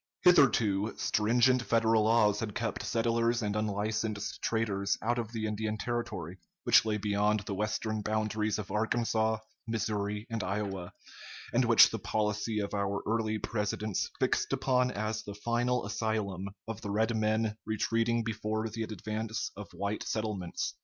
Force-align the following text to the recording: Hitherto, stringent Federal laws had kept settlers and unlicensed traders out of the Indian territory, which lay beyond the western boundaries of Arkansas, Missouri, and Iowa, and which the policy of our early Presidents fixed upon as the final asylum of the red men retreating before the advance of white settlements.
Hitherto, 0.23 0.95
stringent 0.97 1.61
Federal 1.61 2.05
laws 2.05 2.39
had 2.39 2.55
kept 2.55 2.81
settlers 2.81 3.43
and 3.43 3.55
unlicensed 3.55 4.41
traders 4.41 4.97
out 4.99 5.19
of 5.19 5.31
the 5.31 5.45
Indian 5.45 5.77
territory, 5.77 6.39
which 6.63 6.85
lay 6.85 6.97
beyond 6.97 7.41
the 7.41 7.53
western 7.53 8.01
boundaries 8.01 8.57
of 8.57 8.71
Arkansas, 8.71 9.37
Missouri, 9.67 10.25
and 10.31 10.41
Iowa, 10.43 10.91
and 11.53 11.65
which 11.65 11.91
the 11.91 11.99
policy 11.99 12.57
of 12.61 12.73
our 12.73 13.03
early 13.05 13.37
Presidents 13.37 14.09
fixed 14.19 14.51
upon 14.53 14.89
as 14.89 15.21
the 15.21 15.35
final 15.35 15.85
asylum 15.85 16.47
of 16.67 16.81
the 16.81 16.89
red 16.89 17.15
men 17.15 17.55
retreating 17.63 18.23
before 18.23 18.69
the 18.69 18.81
advance 18.81 19.51
of 19.55 19.67
white 19.71 20.01
settlements. 20.01 20.73